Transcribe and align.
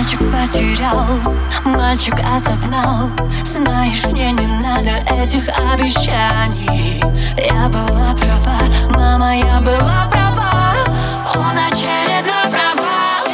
Мальчик 0.00 0.20
потерял, 0.32 1.04
мальчик 1.62 2.14
осознал. 2.34 3.10
Знаешь, 3.44 4.06
мне 4.06 4.32
не 4.32 4.46
надо 4.46 4.92
этих 5.12 5.46
обещаний. 5.50 7.02
Я 7.36 7.68
была 7.68 8.14
права, 8.14 8.60
мама, 8.96 9.36
я 9.36 9.60
была 9.60 10.08
права. 10.10 10.72
Он 11.34 11.52
очередной 11.70 12.48
провал. 12.48 13.26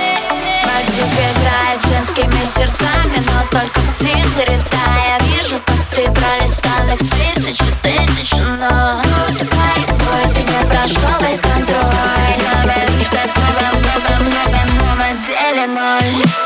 Мальчик 0.65 1.07
играет 1.15 1.81
женскими 1.87 2.45
сердцами 2.45 3.23
Но 3.25 3.59
только 3.61 3.79
в 3.79 3.99
тиндере, 3.99 4.61
да, 4.73 5.19
я 5.19 5.25
вижу, 5.25 5.61
как 5.65 5.77
ты 5.95 6.11
пролистал 6.11 6.85
их 6.93 6.99
тысячи, 6.99 7.63
тысячи 7.81 8.41
Но 8.41 9.01
такая 9.39 9.87
бой, 9.87 10.35
ты 10.35 10.43
не 10.43 10.67
прошел 10.69 11.15
весь 11.21 11.41
контроль. 11.41 12.35
Говоришь, 12.41 13.07
что 13.07 13.19
много, 13.39 13.79
много, 13.79 14.25
много, 14.25 14.59
но 14.75 14.95
на 14.97 15.13
деле 15.25 15.67
ноль 15.69 16.46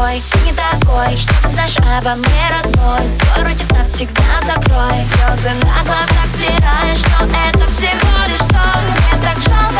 такой, 0.00 0.22
не 0.44 0.52
такой 0.52 1.16
Что 1.16 1.34
ты 1.42 1.48
знаешь 1.48 1.76
обо 1.78 2.14
мне, 2.14 2.50
родной. 2.50 3.06
Свой 3.06 3.44
ротик 3.44 3.70
навсегда 3.72 4.40
закрой. 4.42 5.04
Слезы 5.04 5.50
на 5.64 5.84
глазах 5.84 6.26
стираешь, 6.34 7.04
но 7.20 7.26
это 7.26 7.66
всего 7.68 8.26
лишь 8.28 8.40
сон. 8.40 8.82
Мне 8.88 9.22
так 9.22 9.36
жалко 9.42 9.79